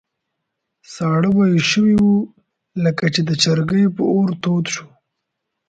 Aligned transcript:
ساړه 0.93 1.29
به 1.35 1.43
یې 1.51 1.59
شوي 1.71 1.95
وو، 2.01 2.15
لکه 2.83 3.05
چې 3.13 3.21
د 3.29 3.31
چرګۍ 3.43 3.83
په 3.95 4.03
اور 4.13 4.29
تود 4.41 4.65
شو. 4.73 4.87